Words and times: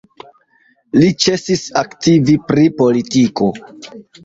Li 1.03 1.09
ĉesis 1.25 1.67
aktivi 1.83 2.39
pri 2.49 2.67
politiko. 2.83 3.53